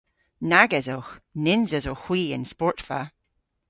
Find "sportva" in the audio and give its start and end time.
2.53-3.01